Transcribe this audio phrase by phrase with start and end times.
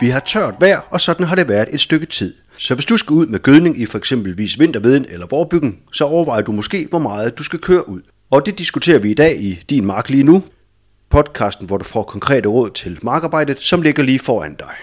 [0.00, 2.34] Vi har tørt vejr, og sådan har det været et stykke tid.
[2.58, 6.42] Så hvis du skal ud med gødning i for eksempelvis vinterveden eller vorbyggen, så overvejer
[6.42, 8.00] du måske, hvor meget du skal køre ud.
[8.30, 10.42] Og det diskuterer vi i dag i Din Mark lige nu,
[11.10, 14.74] podcasten, hvor du får konkrete råd til markarbejdet, som ligger lige foran dig.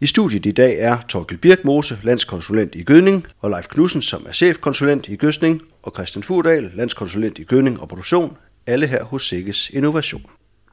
[0.00, 4.32] I studiet i dag er Torkel Birkmose, landskonsulent i gødning, og Leif Knudsen, som er
[4.32, 8.36] chefkonsulent i gødning, og Christian Furdal, landskonsulent i gødning og produktion,
[8.66, 10.22] alle her hos Sikkes Innovation.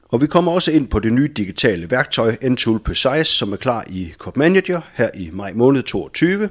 [0.09, 3.85] Og vi kommer også ind på det nye digitale værktøj Entool Precise, som er klar
[3.89, 6.49] i Cop Manager her i maj måned 22.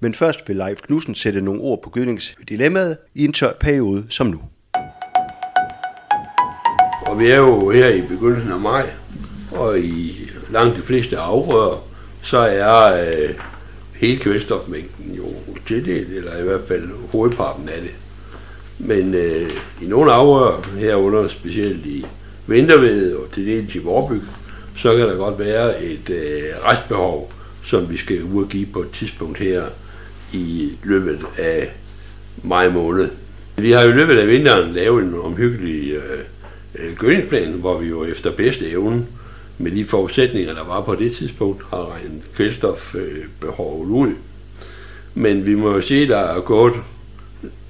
[0.00, 4.26] Men først vil Leif Knudsen sætte nogle ord på gødningsdilemmaet i en tør periode som
[4.26, 4.40] nu.
[7.06, 8.90] Og vi er jo her i begyndelsen af maj,
[9.52, 11.78] og i langt de fleste afrør,
[12.22, 13.34] så er øh,
[13.94, 15.24] hele kvælstofmængden jo
[15.66, 17.94] tildelt, eller i hvert fald hovedparten af det.
[18.78, 19.50] Men øh,
[19.82, 22.06] i nogle afrør, herunder specielt i
[22.46, 24.22] vinterved og til dels i vorbyg,
[24.76, 27.32] så kan der godt være et øh, restbehov,
[27.64, 29.64] som vi skal udgive på et tidspunkt her
[30.32, 31.70] i løbet af
[32.42, 33.08] maj måned.
[33.56, 36.20] Vi har jo i løbet af vinteren lavet en omhyggelig øh,
[36.74, 39.06] øh, gødningsplan, hvor vi jo efter bedste evne
[39.58, 44.12] med de forudsætninger, der var på det tidspunkt, har regnet kvælstofbehovet ud.
[45.14, 46.74] Men vi må jo sige, at der er gået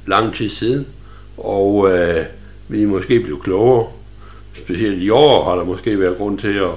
[0.06, 0.87] lang tid siden,
[1.37, 2.25] og øh,
[2.69, 3.87] vi er måske blevet klogere.
[4.65, 6.75] Specielt i år har der måske været grund til at,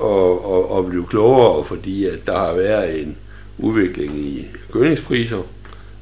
[0.00, 3.16] at, at, at blive klogere, fordi at der har været en
[3.58, 5.42] udvikling i gødningspriser.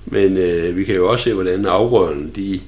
[0.06, 2.61] Men øh, vi kan jo også se, hvordan afgrøderne de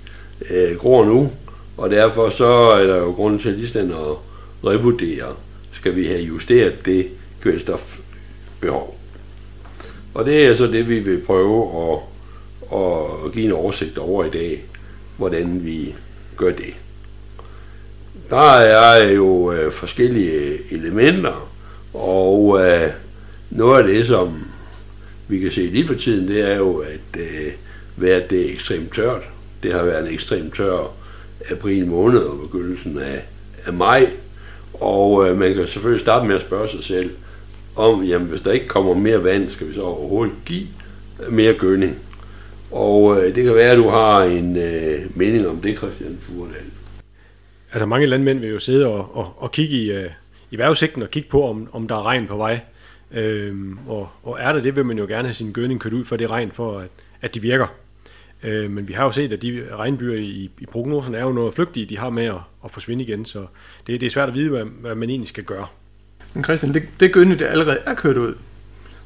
[0.51, 1.31] øh, gror nu,
[1.77, 4.17] og derfor så er der jo grund til lige at
[4.65, 5.35] revurdere
[5.73, 7.07] skal vi have justeret det
[7.41, 8.99] kvælstofbehov.
[10.15, 11.99] Og det er så det, vi vil prøve at,
[12.79, 14.63] at give en oversigt over i dag,
[15.17, 15.95] hvordan vi
[16.37, 16.75] gør det.
[18.33, 21.51] Der er jo øh, forskellige elementer,
[21.95, 22.91] og øh,
[23.51, 24.45] noget af det, som
[25.29, 27.53] vi kan se lige for tiden, det er jo, at øh,
[27.97, 29.23] vejret det er ekstremt tørt.
[29.63, 30.93] Det har været en ekstremt tør
[31.51, 33.23] april måned og begyndelsen af,
[33.67, 34.11] af maj,
[34.75, 37.11] og øh, man kan selvfølgelig starte med at spørge sig selv,
[37.77, 40.67] om jamen, hvis der ikke kommer mere vand, skal vi så overhovedet give
[41.29, 41.97] mere gødning?
[42.71, 46.82] Og øh, det kan være, at du har en øh, mening om det, Christian Furdal.
[47.73, 50.11] Altså mange landmænd vil jo sidde og, og, og kigge i, øh,
[50.51, 52.61] i vejrudsigten og kigge på, om, om der er regn på vej.
[53.11, 56.05] Øhm, og, og er der det, vil man jo gerne have sin gødning kørt ud
[56.05, 56.89] for det regn, for at,
[57.23, 57.67] at de virker.
[58.43, 61.55] Øh, men vi har jo set, at de regnbyer i, i prognoserne er jo noget
[61.55, 63.47] flygtige, de har med at, at forsvinde igen, så
[63.87, 65.67] det, det er svært at vide, hvad, hvad man egentlig skal gøre.
[66.35, 68.35] Men Christian, det, det gødning, der allerede er kørt ud,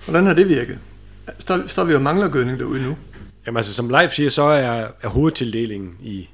[0.05, 0.79] hvordan har det virket?
[1.39, 2.97] Står, står vi og mangler gødning derude nu?
[3.47, 6.29] Jamen altså, som Leif siger, så er, er hovedtildelingen i,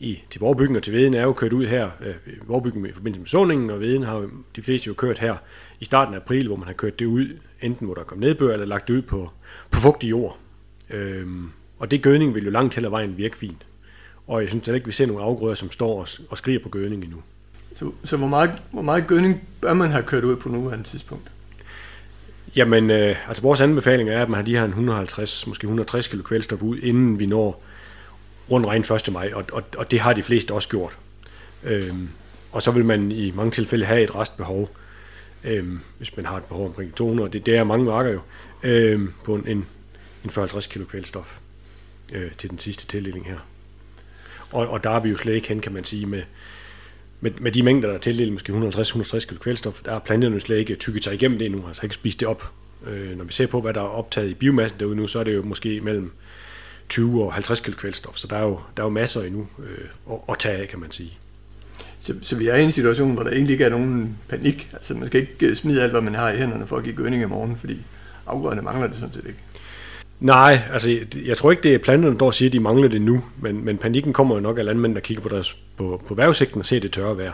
[0.00, 1.90] i, til vorbyggen og til veden er jo kørt ud her.
[2.00, 2.14] Øh,
[2.48, 5.36] vorbyggen i forbindelse med såningen, og veden har de fleste jo kørt her
[5.80, 7.28] i starten af april, hvor man har kørt det ud,
[7.62, 9.30] enten hvor der kom nedbør, eller lagt det ud på,
[9.70, 10.38] på fugtig jord.
[10.90, 13.66] Øhm, og det gødning vil jo langt til ad vejen virke fint.
[14.26, 16.68] Og jeg synes heller ikke, vi ser nogle afgrøder, som står og, og skriger på
[16.68, 17.22] gødning endnu.
[17.74, 21.30] Så, så hvor, meget, hvor meget gødning bør man have kørt ud på nuværende tidspunkt?
[22.56, 26.24] Jamen, øh, altså vores anbefaling er, at man har de her 150, måske 160 kg
[26.24, 27.62] kvælstof ud, inden vi når
[28.50, 29.12] rundt regn 1.
[29.12, 30.96] maj, og, og, og det har de fleste også gjort.
[31.64, 32.08] Øhm,
[32.52, 34.70] og så vil man i mange tilfælde have et restbehov,
[35.44, 38.20] øhm, hvis man har et behov omkring 200, det, det er mange marker jo,
[38.62, 39.66] øhm, på en, en,
[40.24, 41.38] en 40-50 kg kvælstof
[42.12, 43.38] øh, til den sidste tildeling her.
[44.52, 46.22] Og, og der er vi jo slet ikke hen, kan man sige, med,
[47.20, 50.58] med, med de mængder, der er tildelt, måske 150-160 kg kvælstof, der er planterne slet
[50.58, 52.50] ikke tykket sig igennem det endnu, altså ikke spist det op.
[52.86, 55.24] Øh, når vi ser på, hvad der er optaget i biomassen derude nu, så er
[55.24, 56.12] det jo måske mellem
[56.88, 59.88] 20 og 50 kg kvælstof, så der er jo, der er jo masser endnu øh,
[60.10, 61.18] at, at tage af, kan man sige.
[61.98, 64.68] Så, så vi er i en situation, hvor der egentlig ikke er nogen panik.
[64.72, 66.96] Altså man skal ikke øh, smide alt, hvad man har i hænderne for at give
[66.96, 67.78] gødning i morgen, fordi
[68.26, 69.38] afgrøderne mangler det sådan set ikke.
[70.20, 73.24] Nej, altså jeg tror ikke, det er planterne, der siger, at de mangler det nu,
[73.40, 76.60] men, men panikken kommer jo nok af landmænd, der kigger på, deres, på, på vejrudsigten
[76.60, 77.32] og ser det tørre vejr.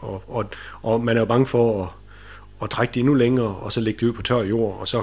[0.00, 0.50] Og, og,
[0.82, 1.88] og man er jo bange for at,
[2.62, 5.02] at trække det endnu længere, og så lægge det ud på tør jord, og så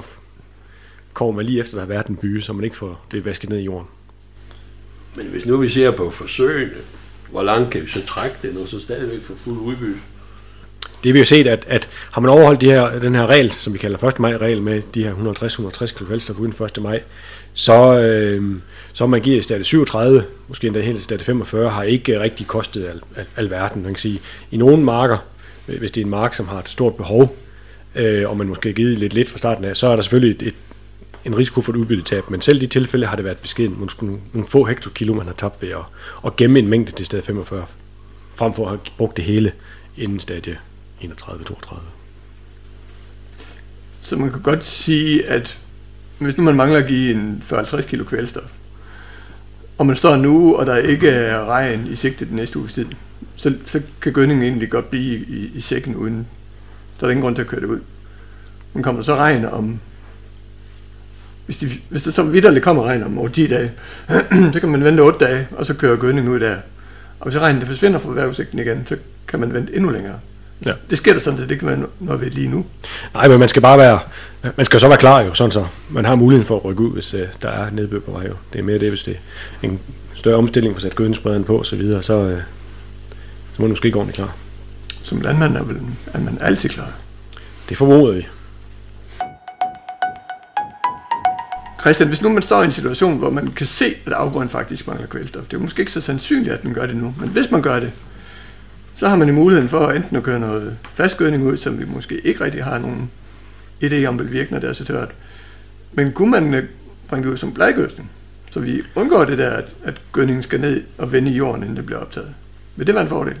[1.20, 3.50] kommer man lige efter, der har været en by, så man ikke får det vasket
[3.50, 3.88] ned i jorden.
[5.16, 6.72] Men hvis nu vi ser på forsøgene,
[7.30, 10.00] hvor langt kan vi så trække det, og så stadigvæk få fuld udbytte?
[11.04, 13.72] det vi har set, at, at har man overholdt de her, den her regel, som
[13.72, 14.20] vi kalder 1.
[14.20, 16.82] maj-regel med de her 150-160 kg kvælstof uden 1.
[16.82, 17.02] maj,
[17.54, 18.54] så, øh,
[18.92, 22.84] så man giver i stade 37, måske endda helt stade 45, har ikke rigtig kostet
[22.86, 23.82] al, al, alverden.
[23.82, 24.20] Man kan sige,
[24.50, 25.18] i nogle marker,
[25.66, 27.36] hvis det er en mark, som har et stort behov,
[27.94, 30.36] øh, og man måske har givet lidt lidt fra starten af, så er der selvfølgelig
[30.36, 30.54] et, et,
[31.24, 34.04] en risiko for et udbyttetab, men selv i de tilfælde har det været beskeden, måske
[34.04, 35.84] nogle, nogle få hektokilo, man har tabt ved at,
[36.26, 37.66] at gemme en mængde til stedet 45,
[38.34, 39.52] frem for at have brugt det hele
[39.96, 40.58] inden stadie
[41.02, 41.76] 31-32.
[44.02, 45.58] Så man kan godt sige, at
[46.18, 48.50] hvis nu man mangler at give en 40-50 kilo kvælstof,
[49.78, 52.86] og man står nu, og der ikke er regn i sigte den næste uges tid,
[53.36, 56.26] så, så kan gødningen egentlig godt blive i, i, i sækken uden,
[56.98, 57.80] så er der ingen grund til at køre det ud.
[58.74, 59.80] Men kommer der så regn om,
[61.50, 63.70] hvis, de, hvis der så vidderligt kommer regn om 8 10 dage,
[64.52, 66.56] så kan man vente 8 dage, og så kører gødningen ud der.
[67.20, 68.96] Og hvis regnen det forsvinder fra vejrudsigten igen, så
[69.28, 70.14] kan man vente endnu længere.
[70.66, 70.72] Ja.
[70.90, 72.66] Det sker der sådan set ikke med noget ved lige nu.
[73.14, 73.98] Nej, men man skal bare være,
[74.56, 76.92] man skal så være klar jo, sådan så man har muligheden for at rykke ud,
[76.92, 78.34] hvis uh, der er nedbør på vej jo.
[78.52, 79.16] Det er mere det, hvis det
[79.62, 79.80] er en
[80.14, 82.30] større omstilling for at sætte gødningssprederen på så videre, så, uh,
[83.52, 84.36] så må man måske ikke ordentligt klar.
[85.02, 85.76] Som landmand er, vel,
[86.14, 86.92] er man altid klar.
[87.68, 88.26] Det formoder vi.
[91.80, 94.86] Christian, hvis nu man står i en situation, hvor man kan se, at afgrøden faktisk
[94.86, 97.50] mangler kvælstof, det er måske ikke så sandsynligt, at den gør det nu, men hvis
[97.50, 97.92] man gør det,
[98.96, 102.20] så har man i muligheden for enten at køre noget fastgødning ud, som vi måske
[102.26, 103.10] ikke rigtig har nogen
[103.84, 105.08] idé om vil virke, når det er så tørt.
[105.92, 106.64] Men kunne man øh,
[107.08, 108.10] bringe det ud som bladgødning,
[108.50, 111.76] så vi undgår det der, at, at gødningen skal ned og vende i jorden, inden
[111.76, 112.34] det bliver optaget.
[112.76, 113.36] Vil det være en fordel?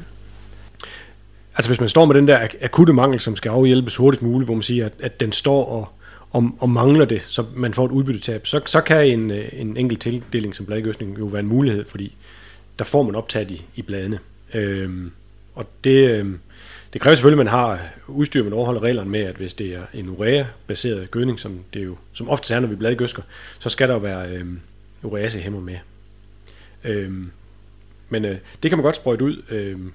[1.54, 4.54] Altså hvis man står med den der akutte mangel, som skal afhjælpes hurtigt muligt, hvor
[4.54, 5.92] man siger, at, at den står og,
[6.30, 9.76] og, og mangler det, så man får et udbyttetab, så, så kan en, øh, en
[9.76, 12.16] enkelt tildeling som bladgødning jo være en mulighed, fordi
[12.78, 14.18] der får man optaget i, i bladene.
[14.54, 15.12] Øhm,
[15.54, 16.40] og det, øhm,
[16.92, 19.82] det kræver selvfølgelig, at man har udstyr, man overholder reglerne med, at hvis det er
[19.94, 23.22] en urea-baseret gødning, som det jo som ofte er, når vi bladgøsker,
[23.58, 24.60] så skal der jo være øhm,
[25.02, 25.76] ureasehæmmer med.
[26.84, 27.30] Øhm,
[28.08, 29.92] men øh, det kan man godt sprøjte ud, øhm,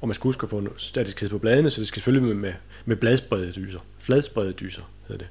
[0.00, 2.52] og man skal huske at få statiskhed på bladene, så det skal selvfølgelig med, med,
[2.84, 5.28] med bladsprededyser, fladsprededyser hedder det.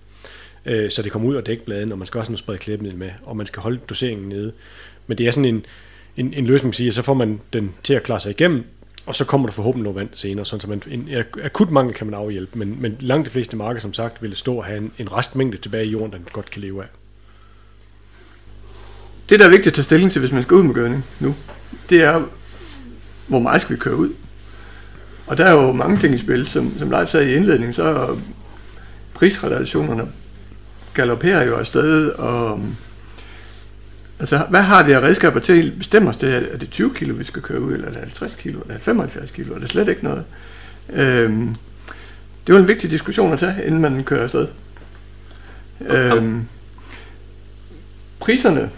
[0.66, 3.00] Øh, så det kommer ud og dækbladen, og man skal også have noget spredt klæbemiddel
[3.00, 4.52] med, og man skal holde doseringen nede.
[5.08, 5.66] Men det er sådan en,
[6.18, 8.64] en, en løsning, siger, så får man den til at klare sig igennem,
[9.06, 11.10] og så kommer der forhåbentlig noget vand senere, sådan så man, en
[11.44, 14.56] akut mangel kan man afhjælpe, men, men langt de fleste marker, som sagt, vil stå
[14.56, 16.88] og have en, en restmængde tilbage i jorden, den godt kan leve af.
[19.30, 21.36] Det, der er vigtigt at tage stilling til, hvis man skal ud med gødning nu,
[21.90, 22.24] det er,
[23.28, 24.14] hvor meget skal vi køre ud?
[25.28, 27.84] Og der er jo mange ting i spil, som, som Leif sagde i indledningen, så
[27.84, 28.18] er
[29.14, 30.08] prisrelationerne
[30.94, 32.62] galopperer jo afsted, og
[34.20, 37.14] altså, hvad har vi af redskaber til at bestemme os til, er det 20 kilo,
[37.16, 39.56] vi skal køre ud, eller er det 50 kilo, eller er det 75 kilo, eller
[39.56, 40.24] er det slet ikke noget?
[40.94, 41.56] Øhm,
[42.48, 44.48] det er jo en vigtig diskussion at tage, inden man kører afsted.
[45.82, 46.16] Okay.
[46.16, 46.46] Øhm,
[48.20, 48.70] priserne,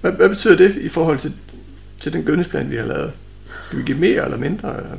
[0.00, 1.32] hvad, hvad betyder det i forhold til,
[2.00, 3.12] til den gødningsplan, vi har lavet?
[3.66, 4.76] Skal vi give mere eller mindre?
[4.76, 4.90] Eller?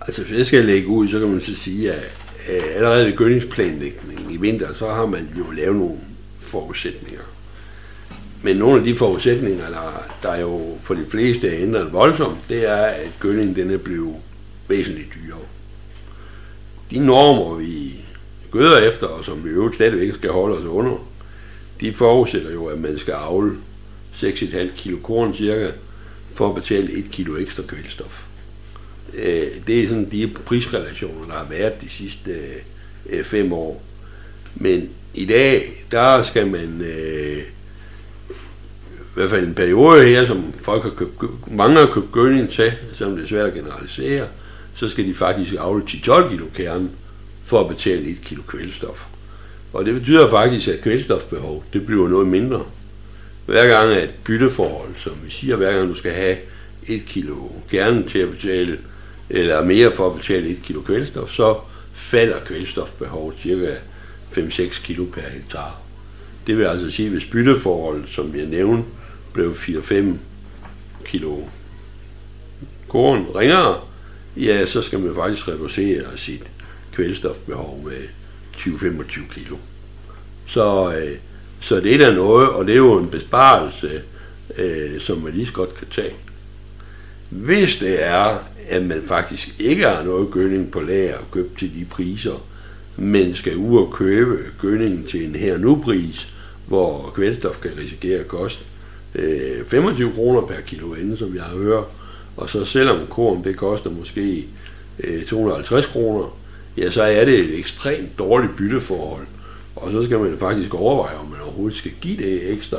[0.00, 3.16] Altså, hvis jeg skal lægge ud, så kan man så sige, at Øh, allerede ved
[3.16, 5.98] gødningsplanlægningen i vinter, så har man jo lavet nogle
[6.40, 7.22] forudsætninger.
[8.42, 12.68] Men nogle af de forudsætninger, der, der jo for de fleste er ændret voldsomt, det
[12.68, 14.16] er, at gødningen den er blevet
[14.68, 15.40] væsentligt dyrere.
[16.90, 17.94] De normer, vi
[18.50, 21.06] gøder efter, og som vi øvrigt stadigvæk skal holde os under,
[21.80, 23.52] de forudsætter jo, at man skal afle
[24.14, 25.70] 6,5 kilo korn cirka,
[26.34, 28.26] for at betale 1 kilo ekstra kvælstof.
[29.14, 32.30] Øh, det er sådan de prisrelationer, der har været de sidste
[33.10, 33.82] øh, fem år.
[34.54, 37.38] Men i dag, der skal man, øh,
[38.98, 42.72] i hvert fald en periode her, som folk har købt, mange har købt gødning til,
[42.94, 44.26] selvom det er svært at generalisere,
[44.74, 46.90] så skal de faktisk afle 10-12 kilo kernen
[47.44, 49.06] for at betale 1 kilo kvælstof.
[49.72, 52.64] Og det betyder faktisk, at kvælstofbehov, det bliver noget mindre.
[53.46, 56.36] Hver gang er et bytteforhold, som vi siger, hver gang du skal have
[56.86, 57.34] 1 kilo
[57.70, 58.78] kernen til at betale
[59.30, 61.56] eller mere for at betale 1 kilo kvælstof, så
[61.94, 63.74] falder kvælstofbehovet cirka
[64.32, 65.80] 5-6 kilo per hektar.
[66.46, 68.88] Det vil altså sige, at hvis bytteforholdet, som jeg nævnte,
[69.32, 70.04] blev 4-5
[71.04, 71.38] kilo
[72.88, 73.80] korn ringere,
[74.36, 76.42] ja, så skal man faktisk reducere sit
[76.92, 78.02] kvælstofbehov med
[78.56, 79.56] 20-25 kilo.
[80.48, 81.16] Så, øh,
[81.60, 84.02] så det er der noget, og det er jo en besparelse,
[84.56, 86.14] øh, som man lige så godt kan tage.
[87.30, 91.84] Hvis det er, at man faktisk ikke har noget gødning på lager købt til de
[91.90, 92.46] priser,
[92.96, 96.28] men skal ud og købe gødningen til en her nu pris,
[96.66, 98.64] hvor kvælstof kan risikere at koste
[99.14, 101.84] øh, 25 kroner per kilo inden, som jeg har hørt,
[102.36, 104.46] og så selvom korn det koster måske
[105.00, 106.36] øh, 250 kroner,
[106.76, 109.26] ja, så er det et ekstremt dårligt bytteforhold.
[109.76, 112.78] Og så skal man faktisk overveje, om man overhovedet skal give det ekstra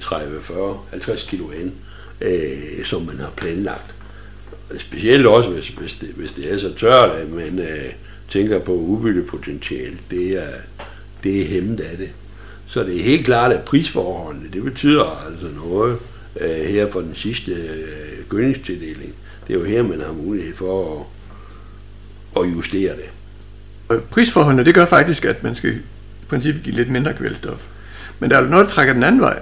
[0.00, 1.72] 30, 40, 50 kilo ende,
[2.20, 3.94] øh, som man har planlagt.
[4.78, 7.92] Specielt også, hvis, hvis, det, hvis det er så tørt, at man øh,
[8.32, 9.98] tænker på udbyttepotentiale.
[10.10, 10.50] Det er,
[11.22, 12.08] det er hæmmet af det.
[12.66, 15.98] Så det er helt klart, at prisforholdene, det betyder altså noget
[16.40, 19.14] øh, her for den sidste øh, gødningstildeling.
[19.46, 21.06] Det er jo her, man har mulighed for
[22.36, 23.10] at, at justere det.
[23.88, 25.78] Og prisforholdene, det gør faktisk, at man skal i
[26.28, 27.66] princippet give lidt mindre kvælstof.
[28.18, 29.40] Men der er jo noget, der trækker den anden vej.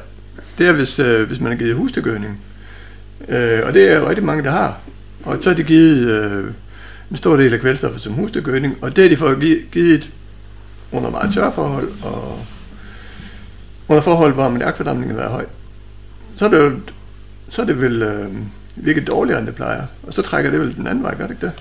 [0.58, 2.40] Det er, hvis, øh, hvis man har givet hustegødning.
[3.28, 4.78] Øh, og det er jo rigtig mange, der har.
[5.24, 6.44] Og så har de givet øh,
[7.10, 10.10] en stor del af kvælstoffet som husdyrgødning, og det har de fået givet
[10.92, 12.38] under meget tørre forhold, og
[13.88, 15.44] under forhold, hvor ammoniakfordamningen har været høj.
[16.36, 16.72] Så er det jo
[17.48, 18.26] så er det vel øh,
[18.76, 19.82] virkelig dårligere, end det plejer.
[20.02, 21.52] Og så trækker det vel den anden vej, gør det ikke det?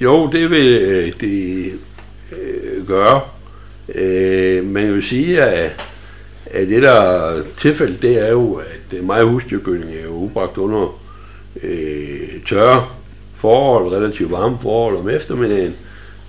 [0.00, 1.72] Jo, det vil øh, det
[2.32, 3.20] øh, gøre.
[3.94, 5.80] Øh, man vil sige, at
[6.54, 10.58] Øh, det der er tilfældet, det er jo, at øh, meget husdyrgødning er jo ubragt
[10.58, 11.00] under
[11.62, 12.84] øh, tørre
[13.34, 15.74] forhold, relativt varme forhold om eftermiddagen,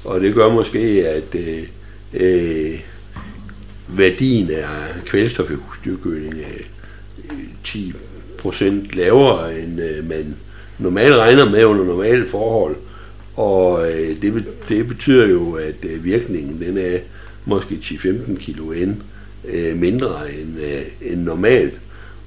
[0.05, 1.63] og det gør måske, at øh,
[2.13, 2.79] øh,
[3.87, 4.65] værdien af
[5.05, 6.63] kvælstof i husdyrgødning er
[7.31, 7.93] øh, 10
[8.37, 10.35] procent lavere, end øh, man
[10.79, 12.75] normalt regner med under normale forhold.
[13.35, 16.97] Og øh, det, det betyder jo, at øh, virkningen den er
[17.45, 18.95] måske 10-15 kilo end,
[19.47, 21.73] øh, mindre end, øh, end normalt.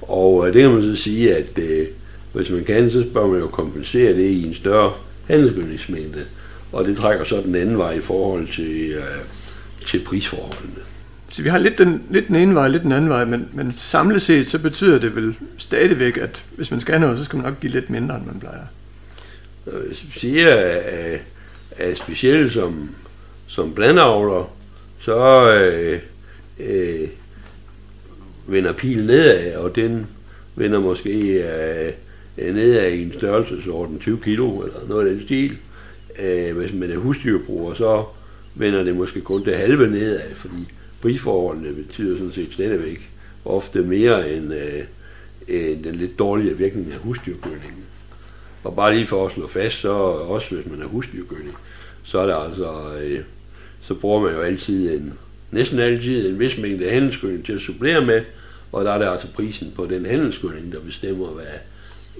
[0.03, 1.87] Og øh, det kan man så sige, at øh,
[2.33, 4.93] hvis man kan, så bør man jo kompensere det i en større
[5.27, 6.25] handelsgødningsmængde.
[6.73, 9.03] Og det trækker så den anden vej i forhold til, øh,
[9.87, 10.75] til prisforholdene.
[11.29, 13.73] Så vi har lidt den, lidt den ene vej, lidt den anden vej, men, men
[13.73, 17.47] samlet set, så betyder det vel stadigvæk, at hvis man skal noget, så skal man
[17.47, 18.65] nok give lidt mindre, end man plejer.
[19.67, 21.21] Jeg siger, at,
[21.71, 22.91] at specielt som,
[23.47, 24.53] som blandavler,
[25.01, 26.01] så øh,
[26.61, 27.09] øh,
[28.47, 30.07] vender pilen nedad, og den
[30.57, 31.93] vender måske øh,
[32.39, 35.57] øh nedad i en størrelsesorden 20 kilo, eller noget af den stil.
[36.19, 38.05] Øh, hvis man er husdyrbruger, så
[38.55, 40.73] vender det måske kun det halve nedad, fordi
[41.03, 43.11] prisforholdene betyder sådan set stadigvæk
[43.45, 44.83] ofte mere end, øh,
[45.49, 47.85] end den lidt dårlige virkning af husdyrgødningen.
[48.65, 51.57] Og bare lige for at slå fast, så også hvis man er husdyrgødning,
[52.05, 53.21] så er det altså, øh,
[53.83, 55.15] så bruger man jo altid en,
[55.51, 58.23] næsten altid en vis mængde handelsgødning til at supplere med,
[58.73, 61.45] og der er det altså prisen på den handelsgødning, der bestemmer, hvad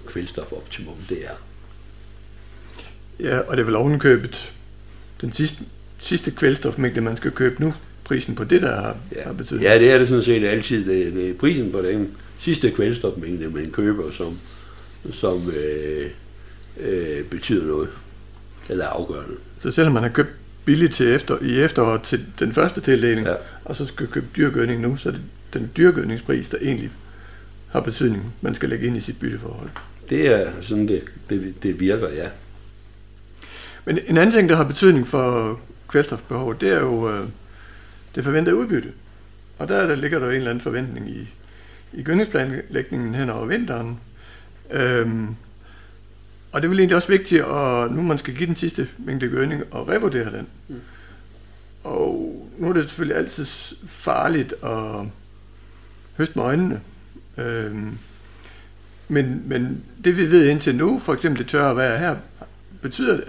[0.07, 1.37] kvælstofoptimum det er.
[3.21, 4.53] Ja, og det er vel ovenkøbet
[5.21, 5.65] den sidste,
[5.99, 9.23] sidste kvælstofmængde, man skal købe nu, prisen på det, der har, ja.
[9.23, 9.65] har betydning.
[9.65, 10.87] Ja, det er det sådan set altid.
[10.87, 14.39] Det, det er prisen på den sidste kvælstofmængde, man køber, som,
[15.13, 16.11] som øh,
[16.81, 17.89] øh, betyder noget,
[18.69, 19.35] eller er afgørende.
[19.61, 20.31] Så selvom man har købt
[20.69, 23.35] billigt til efter, i efteråret til den første tildeling, ja.
[23.65, 25.23] og så skal købe dyrgødning nu, så er det
[25.55, 26.91] den dyrgødningspris, der egentlig
[27.71, 29.71] har betydning, man skal lægge ind i sit bytteforhold.
[30.11, 32.29] Det er sådan, det, det, det virker, ja.
[33.85, 37.29] Men en anden ting, der har betydning for kvælstofbehovet, det er jo øh,
[38.15, 38.93] det forventede udbytte.
[39.59, 41.29] Og der, der ligger der en eller anden forventning i,
[41.93, 44.01] i gødningsplanlægningen hen over vinteren.
[44.71, 45.37] Øhm,
[46.53, 49.29] og det er vel egentlig også vigtigt, at nu man skal give den sidste mængde
[49.29, 50.47] gødning og revurdere den.
[50.69, 50.81] Mm.
[51.85, 53.47] Og nu er det selvfølgelig altid
[53.87, 55.07] farligt at
[56.17, 56.81] høste med øjnene.
[57.37, 57.99] Øhm,
[59.09, 62.17] men, men det vi ved indtil nu, for eksempel det tørre vejr her,
[62.83, 63.21] betyder,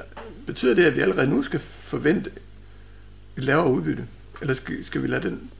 [0.45, 2.31] betyder det, at vi allerede nu skal forvente
[3.37, 4.03] et lavere udbytte?
[4.41, 5.51] Eller skal, skal vi lade den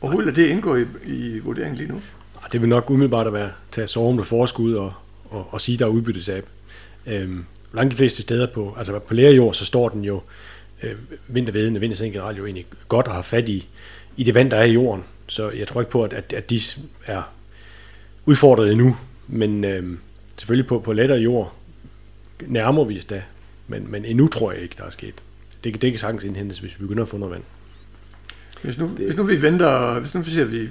[0.00, 2.00] overhovedet lade det indgå i, i vurderingen lige nu?
[2.52, 4.92] Det vil nok umiddelbart at være tage sorgen med forskud og,
[5.32, 6.46] og, og sige, der er udbyttetab.
[7.06, 10.22] Øhm, langt de fleste steder på, altså på lærerjord, så står den jo
[10.82, 10.94] øh,
[11.28, 13.66] vintervedende, vinterseng generelt jo egentlig godt at have fat i,
[14.16, 15.04] i det vand, der er i jorden.
[15.26, 16.60] Så jeg tror ikke på, at, at, at de
[17.06, 17.22] er
[18.26, 18.96] udfordret endnu.
[19.28, 19.98] Men øh,
[20.36, 21.54] selvfølgelig på, på lettere jord
[22.46, 23.22] nærmer vi os da.
[23.68, 25.14] Men, men endnu tror jeg ikke, der er sket.
[25.64, 27.42] Det, det kan sagtens indhentes, hvis vi begynder at få noget vand.
[28.62, 29.06] Hvis nu, det...
[29.06, 30.68] hvis nu vi venter, hvis nu vi siger, at vi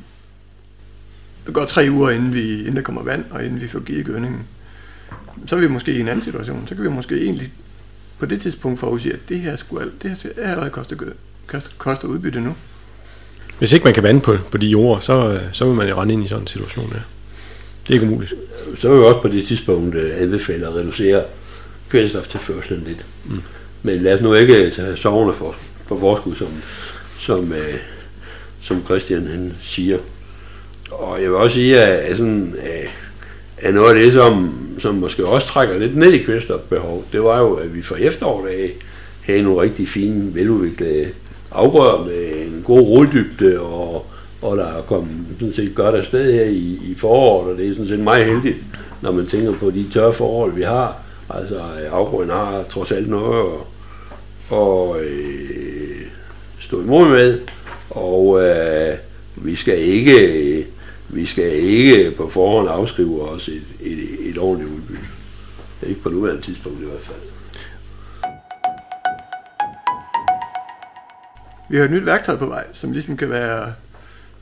[1.46, 4.06] det går tre uger, inden, vi, inden der kommer vand, og inden vi får givet
[4.06, 4.42] gødningen,
[5.48, 6.68] så er vi måske i en anden situation.
[6.68, 7.52] Så kan vi måske egentlig
[8.20, 10.96] på det tidspunkt forudsige, at det her, skulle, det her allerede koster,
[11.78, 12.56] koster udbytte nu.
[13.60, 16.14] Hvis ikke man kan vande på, på de jord, så, så vil man jo rende
[16.14, 17.00] ind i sådan en situation, ja.
[17.84, 18.34] Det er ikke umuligt.
[18.78, 21.24] Så vil vi også på det tidspunkt anbefale at reducere
[21.90, 23.06] kvælstoftilførselen lidt.
[23.26, 23.42] Mm.
[23.84, 25.56] Men lad os nu ikke tage sovende for,
[25.88, 26.48] for forskud, som,
[27.20, 27.74] som, øh,
[28.62, 29.98] som Christian han siger.
[30.92, 32.90] Og jeg vil også sige, at, at, sådan, øh,
[33.58, 37.40] at noget af det, som, som måske også trækker lidt ned i kvælstofbehov, det var
[37.40, 38.72] jo, at vi for efteråret af
[39.22, 41.10] havde nogle rigtig fine, veludviklede
[41.52, 44.06] afgrøder med en god roddybde, og,
[44.42, 47.72] og der er kommet sådan set godt afsted her i, i foråret, og det er
[47.72, 48.58] sådan set meget heldigt,
[49.02, 51.02] når man tænker på de tørre forhold, vi har.
[51.30, 53.60] Altså afgrøden har trods alt noget at,
[54.58, 56.02] og, øh,
[56.60, 57.40] stå imod med,
[57.90, 58.98] og øh,
[59.36, 60.51] vi skal ikke
[61.14, 65.06] vi skal ikke på forhånd afskrive os et, et, et ordentligt udbytte.
[65.84, 67.32] Ikke på nuværende tidspunkt i hvert fald.
[71.72, 73.74] vi har et nyt værktøj på vej, som ligesom kan være,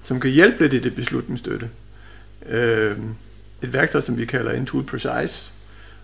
[0.04, 1.70] som kan hjælpe lidt i det beslutningsstøtte.
[2.50, 2.98] Øh,
[3.62, 5.52] et værktøj, som vi kalder Intuit Precise,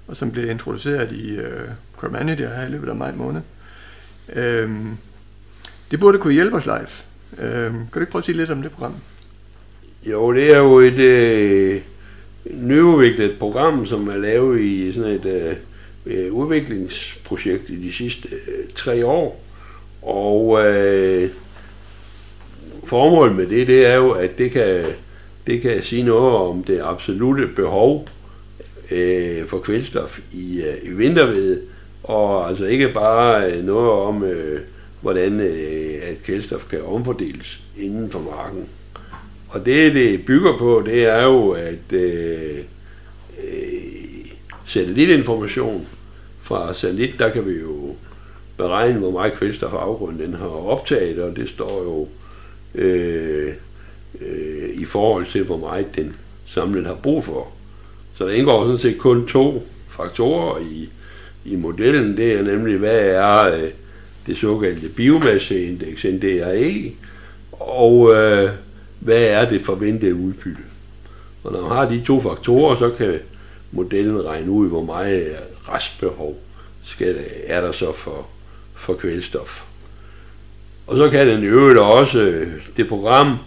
[0.08, 3.42] og som blev introduceret i øh, Core Manager her i løbet af maj måned.
[4.34, 4.72] Øh,
[5.92, 6.88] det burde kunne hjælpe os live.
[7.38, 8.96] Øh, kan du ikke prøve at sige lidt om det program?
[10.06, 11.82] Jo, det er jo et øh,
[12.46, 15.56] nyudviklet program, som er lavet i sådan et
[16.06, 19.44] øh, udviklingsprojekt i de sidste øh, tre år.
[20.02, 21.30] Og øh,
[22.84, 24.86] formålet med det, det er jo, at det kan,
[25.48, 28.10] det kan sige noget om det absolute behov
[28.92, 31.62] øh, for kvælstof i, øh, i vinterved,
[32.04, 34.62] og altså ikke bare øh, noget om, øh,
[35.02, 38.68] hvordan øh, at kvælstof kan omfordeles inden for marken.
[39.56, 42.58] Og det, det bygger på, det er jo, at øh,
[43.44, 44.26] øh,
[44.68, 45.88] satellitinformation
[46.42, 47.96] fra satellit, der kan vi jo
[48.58, 52.08] beregne, hvor meget kvælstof afgrunden den har optaget, og det står jo
[52.82, 53.54] øh,
[54.22, 57.48] øh, i forhold til, hvor meget den samlet har brug for.
[58.18, 60.90] Så der indgår sådan set kun to faktorer i,
[61.46, 62.18] i modellen.
[62.18, 63.70] Det er nemlig, hvad er øh,
[64.28, 66.92] det såkaldte biomasseindeks, NDRE,
[67.52, 68.50] og øh,
[69.06, 70.62] hvad er det forventede udbytte.
[71.44, 73.20] Og når man har de to faktorer, så kan
[73.72, 75.36] modellen regne ud, hvor meget
[75.70, 76.40] restbehov
[76.84, 78.28] skal, er der så for,
[78.76, 79.64] for kvælstof.
[80.88, 82.46] Og så kan den i øvrigt også,
[82.78, 83.38] det program,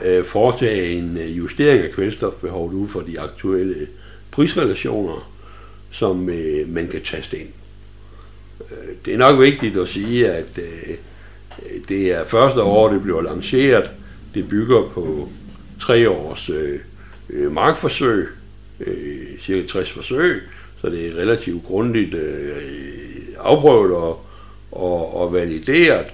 [0.00, 3.86] øh, foretage en øh, justering af kvælstofbehovet ud for de aktuelle
[4.30, 5.30] prisrelationer,
[5.90, 7.48] som øh, man kan taste ind.
[8.70, 10.60] Øh, det er nok vigtigt at sige, at
[11.88, 13.90] det er første år, det bliver lanceret.
[14.34, 15.28] Det bygger på
[15.80, 16.80] tre års øh,
[17.30, 18.28] øh, markforsøg,
[18.80, 20.42] øh, cirka 60 forsøg,
[20.80, 22.14] så det er relativt grundigt
[23.38, 24.26] afprøvet og,
[24.72, 26.06] og, og valideret.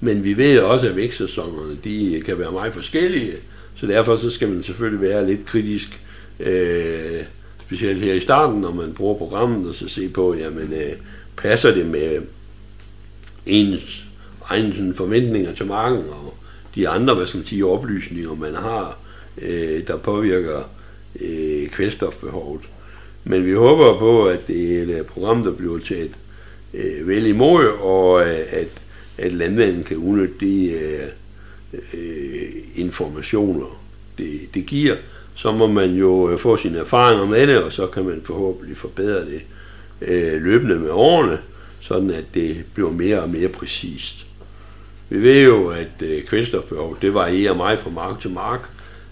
[0.00, 3.32] Men vi ved også, at vækstsæsonerne de kan være meget forskellige,
[3.76, 6.00] så derfor så skal man selvfølgelig være lidt kritisk,
[6.40, 7.22] øh,
[7.60, 10.92] specielt her i starten, når man bruger programmet, og så se på, jamen, øh,
[11.36, 12.20] passer det med
[13.46, 14.04] ens
[14.44, 16.34] egne sådan, forventninger til marken, og
[16.80, 18.98] de andre, hvad skal man sige, oplysninger, man har,
[19.42, 20.70] øh, der påvirker
[21.20, 22.62] øh, kvælstofbehovet.
[23.24, 26.12] Men vi håber på, at det er et øh, program, der bliver taget
[26.74, 28.68] øh, vel imod, og øh, at
[29.20, 31.08] at landmanden kan udnytte de øh,
[31.94, 33.80] øh, informationer,
[34.18, 34.96] det, det giver,
[35.34, 38.76] så må man jo øh, få sine erfaringer med det, og så kan man forhåbentlig
[38.76, 39.40] forbedre det
[40.02, 41.38] øh, løbende med årene,
[41.80, 44.26] sådan at det bliver mere og mere præcist.
[45.10, 48.60] Vi ved jo, at øh, kvælstofbehov, det varierer meget fra mark til mark.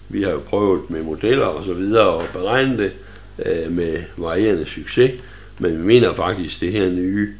[0.09, 2.91] Vi har jo prøvet med modeller og så videre at beregne det
[3.45, 5.11] øh, med varierende succes,
[5.59, 7.33] men vi mener faktisk, at det her nye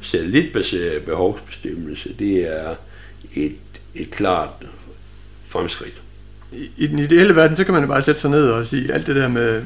[0.00, 2.74] satellitbaserede behovsbestemmelse, det er
[3.34, 3.56] et,
[3.94, 4.50] et klart
[5.48, 6.02] fremskridt.
[6.52, 8.92] I, I den ideelle verden, så kan man jo bare sætte sig ned og sige,
[8.92, 9.62] alt det der med,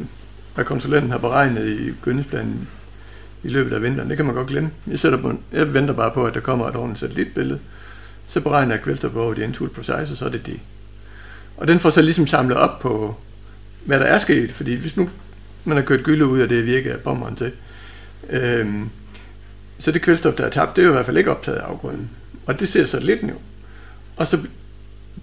[0.55, 2.69] hvad konsulenten har beregnet i gødningsplanen
[3.45, 4.71] i løbet af vinteren, det kan man godt glemme.
[4.87, 7.59] Jeg, sætter på, jeg venter bare på, at der kommer et ordentligt satellitbillede,
[8.33, 10.61] så beregner jeg kvælstofbehovet i Intuit Precise, og så er det det.
[11.57, 13.17] Og den får så ligesom samlet op på,
[13.85, 15.11] hvad der er sket, fordi hvis nu
[15.65, 17.53] man har kørt gylde ud af det virke af bomberen til,
[18.31, 18.91] øhm,
[19.79, 21.65] så det kvælstof, der er tabt, det er jo i hvert fald ikke optaget af
[21.65, 22.11] afgrunden.
[22.47, 23.35] Og det ser så lidt nu.
[24.17, 24.39] Og så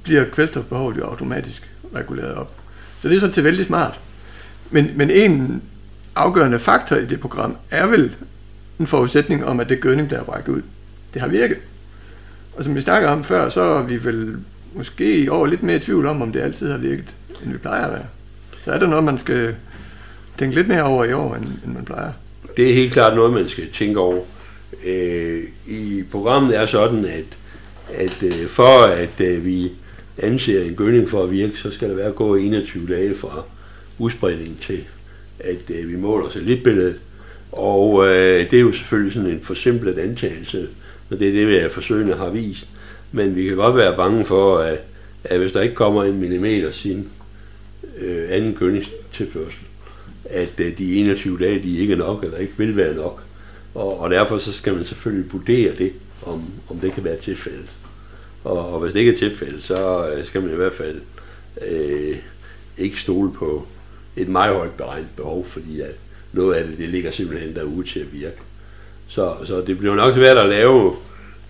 [0.04, 2.52] bliver kvælstofbehovet jo automatisk reguleret op.
[3.02, 4.00] Så det er sådan til vældig smart.
[4.72, 5.64] Men, men en
[6.16, 8.16] afgørende faktor i det program er vel
[8.80, 10.62] en forudsætning om, at det gødning, der er brækket ud,
[11.14, 11.58] det har virket.
[12.58, 14.36] Og som vi snakker om før, så er vi vel
[14.74, 17.86] måske over lidt mere i tvivl om, om det altid har virket, end vi plejer
[17.86, 18.06] at være.
[18.64, 19.56] Så er der noget, man skal
[20.38, 22.12] tænke lidt mere over i år, end, end man plejer.
[22.58, 24.24] Det er helt klart noget, man skal tænke over
[24.86, 27.26] øh, i programmet er sådan, at,
[27.94, 29.72] at øh, for at øh, vi
[30.18, 33.44] anser en gødning for at virke, så skal der være gået 21 dage fra
[33.98, 34.84] udspredning til,
[35.40, 36.30] at øh, vi måler
[36.64, 37.00] billedet.
[37.52, 40.68] Og øh, det er jo selvfølgelig sådan en forsimplet antagelse,
[41.10, 42.68] og det er det, vi forsøgende har vist.
[43.12, 44.80] Men vi kan godt være bange for, at,
[45.24, 47.10] at hvis der ikke kommer en millimeter sin
[47.98, 49.60] øh, anden gødningstilførsel,
[50.26, 53.24] at øh, de 21 dage, de ikke er nok, eller ikke vil være nok.
[53.76, 55.94] Og, og derfor så skal man selvfølgelig vurdere det,
[56.26, 57.70] om, om det kan være tilfældet.
[58.44, 61.02] Og, og hvis det ikke er tilfældet, så øh, skal man i hvert fald
[61.68, 62.18] øh,
[62.78, 63.68] ikke stole på
[64.16, 65.96] et meget højt beregnet behov, fordi at
[66.34, 68.38] noget af det, det ligger simpelthen derude til at virke.
[69.08, 70.96] Så, så det bliver nok svært at lave,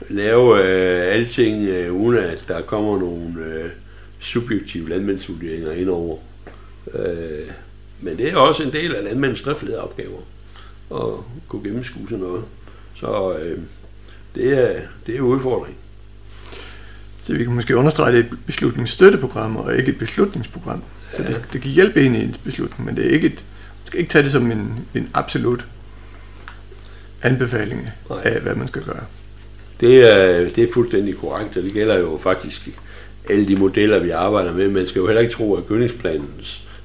[0.10, 3.70] lave øh, alting, øh, uden at der kommer nogle øh,
[4.20, 6.17] subjektive landmandsvurderinger indover.
[6.93, 7.52] Øh,
[8.02, 9.84] men det er også en del af driftlederopgaver.
[9.84, 10.22] opgaver
[10.89, 12.43] og kunne gennemskue sådan noget.
[12.96, 13.60] Så øh,
[14.36, 15.76] det, er, det er udfordring.
[17.24, 20.84] Så vi kan måske understrege, at det er et beslutningsstøtteprogram, og ikke et beslutningsprogram.
[21.15, 23.88] Så det, det kan hjælpe en i en beslutning, men det er ikke et, man
[23.88, 25.65] skal ikke tage det som en, en absolut
[27.24, 28.22] anbefaling Nej.
[28.24, 29.04] af, hvad man skal gøre.
[29.80, 32.70] Det er, det er fuldstændig korrekt, og det gælder jo faktisk
[33.30, 34.70] alle de modeller, vi arbejder med.
[34.70, 36.30] Man skal jo heller ikke tro, at gødningsplanen,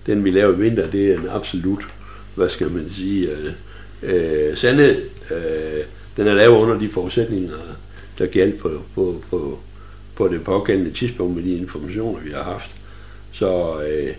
[0.07, 1.87] den vi laver i vinter, det er en absolut,
[2.35, 3.53] hvad skal man sige, øh,
[4.03, 5.03] øh, sandhed.
[5.31, 5.85] Øh,
[6.17, 7.55] den er lavet under de forudsætninger,
[8.19, 9.59] der gælder på, på, på,
[10.17, 12.71] på det pågældende tidspunkt med de informationer, vi har haft.
[13.33, 14.15] Så øh,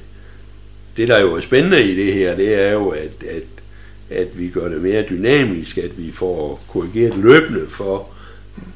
[0.98, 3.44] det, der jo er spændende i det her, det er jo, at, at,
[4.10, 8.10] at vi gør det mere dynamisk, at vi får korrigeret løbende for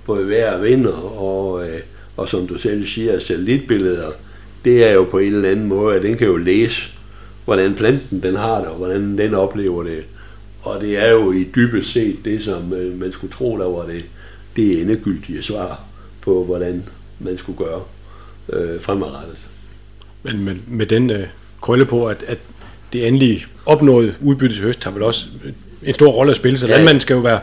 [0.05, 1.79] både vejr og vinder, og, øh,
[2.17, 4.11] og som du selv siger, satellitbilleder,
[4.65, 6.81] det er jo på en eller anden måde, at den kan jo læse,
[7.45, 10.03] hvordan planten den har det, og hvordan den oplever det.
[10.61, 13.85] Og det er jo i dybest set det, som øh, man skulle tro, der var
[13.85, 14.05] det,
[14.55, 15.83] det endegyldige svar
[16.21, 16.83] på, hvordan
[17.19, 17.81] man skulle gøre
[18.53, 19.37] øh, fremadrettet.
[20.23, 21.27] Men med, med den øh,
[21.61, 22.37] krølle på, at, at
[22.93, 25.25] det endelige opnåede udbytte til høst har vel også
[25.83, 26.73] en stor rolle at spille, så Ja.
[26.73, 27.39] landmanden skal jo, være,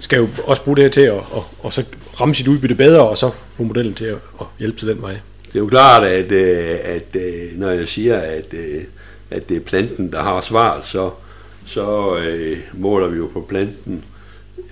[0.00, 1.84] skal jo også bruge det her til at og, og så
[2.20, 5.16] ramme sit udbytte bedre, og så få modellen til at, at hjælpe til den vej.
[5.46, 8.82] Det er jo klart, at, øh, at øh, når jeg siger, at, øh,
[9.30, 11.10] at det er planten, der har svaret, så,
[11.66, 14.04] så øh, måler vi jo på planten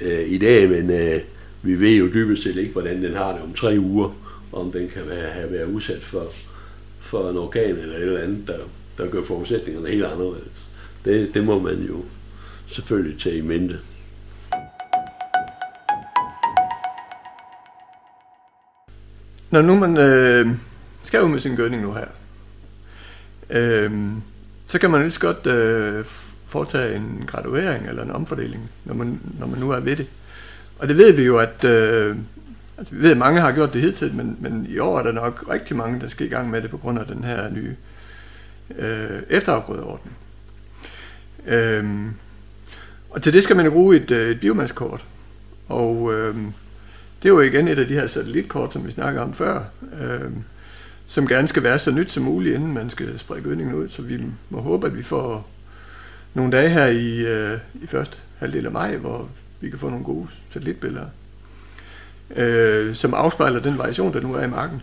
[0.01, 1.21] øh, i dag, men øh,
[1.63, 4.11] vi ved jo dybest set ikke, hvordan den har det om tre uger,
[4.53, 6.27] om den kan være, have været udsat for,
[7.01, 8.55] for en orkan eller et eller andet, der,
[8.99, 10.53] der gør forudsætningerne helt anderledes.
[11.05, 12.05] Det, det må man jo
[12.67, 13.79] selvfølgelig tage i mente.
[19.51, 20.47] Når nu man øh,
[21.03, 22.07] skal ud med sin gødning nu her,
[23.51, 23.93] øh,
[24.67, 26.05] så kan man lige så godt øh,
[26.47, 30.07] foretage en graduering eller en omfordeling, når man, når man nu er ved det.
[30.79, 32.17] Og det ved vi jo, at øh,
[32.79, 35.13] altså, vi ved, at mange har gjort det hidtil, men, men i år er der
[35.13, 37.77] nok rigtig mange, der skal i gang med det på grund af den her nye
[38.79, 40.17] øh, efterafgrødeordning.
[41.47, 42.11] Øhm,
[43.11, 45.05] og til det skal man jo bruge et, øh, et biomassekort.
[45.69, 46.53] Og øhm,
[47.23, 49.65] det er jo igen et af de her satellitkort, som vi snakker om før,
[50.01, 50.45] øhm,
[51.07, 53.89] som gerne skal være så nyt som muligt, inden man skal sprede gødningen ud.
[53.89, 55.49] Så vi må håbe, at vi får
[56.35, 59.29] nogle dage her i, øh, i første halvdel af maj, hvor
[59.61, 61.07] vi kan få nogle gode satellitbilleder,
[62.37, 64.83] øh, som afspejler den variation, der nu er i marken.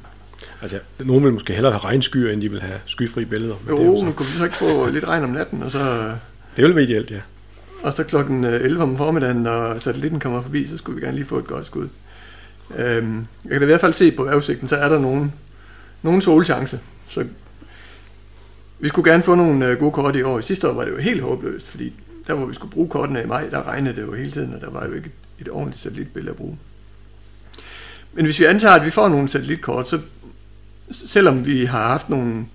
[0.61, 3.55] Altså, nogen vil måske hellere have regnskyer, end de vil have skyfri billeder.
[3.65, 5.63] Men det, er Jo, så, men kunne vi så ikke få lidt regn om natten,
[5.63, 6.13] og så,
[6.55, 7.19] det vil være ideelt, ja.
[7.83, 11.17] og så klokken øh, 11 om formiddagen, når satellitten kommer forbi, så skulle vi gerne
[11.17, 11.87] lige få et godt skud.
[12.77, 15.33] Øhm, jeg kan da i hvert fald se på vejrudsigten, så er der nogen,
[16.01, 16.79] nogen solchance.
[17.07, 17.25] Så
[18.79, 20.41] vi skulle gerne få nogle øh, gode kort i år.
[20.41, 21.93] Sidste år var det jo helt håbløst, fordi
[22.27, 24.61] der hvor vi skulle bruge kortene i maj, der regnede det jo hele tiden, og
[24.61, 26.57] der var jo ikke et, et ordentligt satellitbillede at bruge.
[28.13, 29.99] Men hvis vi antager, at vi får nogle satellitkort, så
[30.91, 32.45] selvom vi har haft nogle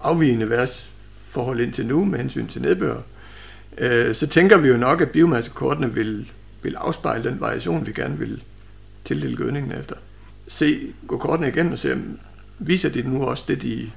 [0.00, 2.96] afvigende værtsforhold indtil nu med hensyn til nedbør,
[3.78, 6.30] øh, så tænker vi jo nok, at biomassekortene vil,
[6.62, 8.42] vil afspejle den variation, vi gerne vil
[9.04, 9.94] tildele gødningen efter.
[10.48, 12.18] Se, gå kortene igen og se, om
[12.58, 13.90] viser de nu også det, de,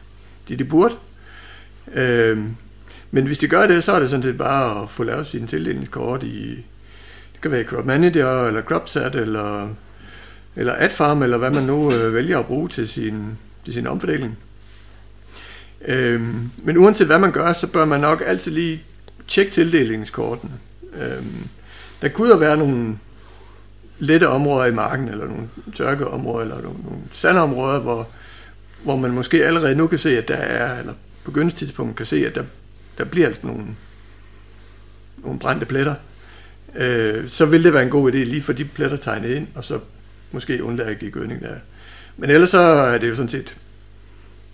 [0.48, 0.96] det, de burde.
[1.94, 2.40] Øh,
[3.12, 5.48] men hvis de gør det, så er det sådan set bare at få lavet sine
[5.48, 6.66] tildelingskort i,
[7.34, 9.70] det kan være i Crop Manager, eller CropSat, eller,
[10.56, 14.38] eller AdFarm, eller hvad man nu øh, vælger at bruge til sin, til sin omfordeling.
[15.86, 18.82] Øhm, men uanset hvad man gør, så bør man nok altid lige
[19.28, 20.52] tjekke tildelingskortene.
[20.94, 21.48] Øhm,
[22.02, 22.98] der kunne jo være nogle
[24.00, 28.08] lette områder i marken, eller nogle tørkeområder, eller nogle, nogle sandområder, hvor,
[28.84, 32.28] hvor man måske allerede nu kan se, at der er, eller på gødningstidspunkt kan se,
[32.28, 32.44] at der,
[32.98, 33.66] der bliver altså nogle,
[35.18, 35.96] nogle brændte pletter.
[36.76, 39.64] Øh, så vil det være en god idé lige for de pletter tegnet ind, og
[39.64, 39.80] så
[40.32, 41.56] måske undlade at give gødning der.
[42.18, 43.58] Men ellers så er det jo sådan set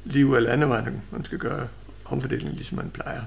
[0.05, 1.67] liv eller andet vej, man skal gøre
[2.05, 3.21] omfordelingen, ligesom man plejer.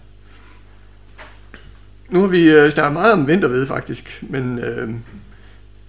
[2.08, 4.90] Nu har vi øh, snakket meget om vinterved faktisk, men øh,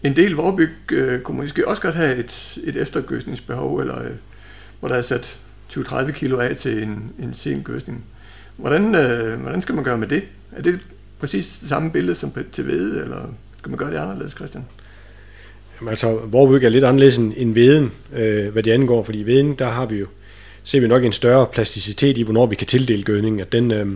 [0.04, 4.12] en del vorbyg øh, kunne måske også godt have et, et eftergøsningsbehov, eller øh,
[4.80, 5.38] hvor der er sat
[5.72, 8.06] 20-30 kilo af til en, en sen gøsning.
[8.58, 10.24] Hvordan, øh, hvordan skal man gøre med det?
[10.52, 10.80] Er det
[11.20, 14.66] præcis det samme billede som til hvede, eller skal man gøre det anderledes, Christian?
[15.80, 19.26] Jamen, altså, Warwick er lidt anderledes end, end veden, øh, hvad det angår, fordi i
[19.26, 20.06] veden, der har vi jo,
[20.64, 23.88] ser vi nok en større plasticitet i, hvornår vi kan tildele gødning, at den, øh,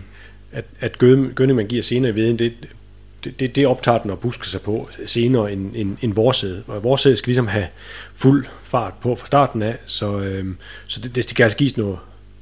[0.51, 2.53] at, at gødning, man giver senere i veden, det,
[3.23, 6.63] det, det, optager den og busker sig på senere end, end, end vorsæde.
[6.67, 7.67] Og vorsæde skal ligesom have
[8.15, 10.45] fuld fart på fra starten af, så, øh,
[10.87, 11.97] så det, det skal altså gives noget,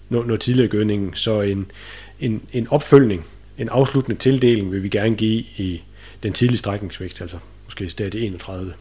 [0.10, 1.18] noget, noget tidligere gødning.
[1.18, 1.72] Så en,
[2.20, 3.26] en, en opfølgning,
[3.58, 5.82] en afsluttende tildeling vil vi gerne give i
[6.24, 8.74] den tidlige strækningsvækst, altså måske stadie 31.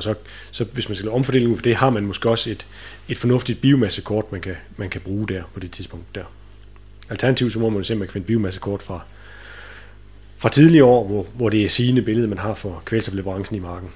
[0.00, 0.14] Og så,
[0.50, 2.66] så hvis man skal lave omfordeling for det, har man måske også et,
[3.08, 6.24] et fornuftigt biomassekort, man kan, man kan bruge der på det tidspunkt der.
[7.10, 9.00] Alternativt så må man se, man kan finde biomassekort fra,
[10.38, 13.88] fra tidligere år, hvor, hvor det er sigende billede, man har for kvælstofleverancen i marken.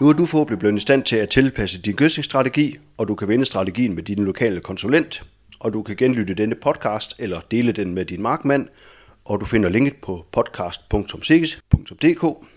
[0.00, 3.28] Nu er du forhåbentlig blevet i stand til at tilpasse din gødsningsstrategi, og du kan
[3.28, 5.22] vende strategien med din lokale konsulent,
[5.60, 8.68] og du kan genlytte denne podcast eller dele den med din markmand,
[9.24, 12.55] og du finder linket på podcast.sikkes.dk.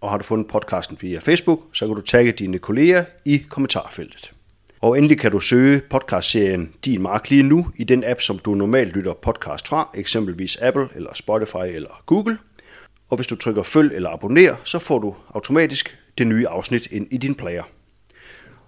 [0.00, 4.32] Og har du fundet podcasten via Facebook, så kan du tagge dine kolleger i kommentarfeltet.
[4.80, 8.54] Og endelig kan du søge podcastserien Din Mark lige nu i den app, som du
[8.54, 12.38] normalt lytter podcast fra, eksempelvis Apple eller Spotify eller Google.
[13.08, 17.06] Og hvis du trykker følg eller abonner, så får du automatisk det nye afsnit ind
[17.10, 17.62] i din player.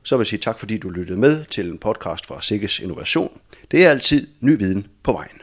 [0.02, 3.40] Så vil jeg sige tak, fordi du lyttede med til en podcast fra Sikkes Innovation.
[3.70, 5.41] Det er altid ny viden på vejen.